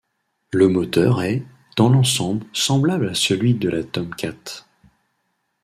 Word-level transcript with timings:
Le 0.51 0.67
moteur 0.67 1.21
est, 1.21 1.43
dans 1.77 1.87
l'ensemble, 1.91 2.43
semblable 2.53 3.09
à 3.09 3.13
celui 3.13 3.53
de 3.53 3.69
la 3.69 3.83
Tomcat. 3.83 4.33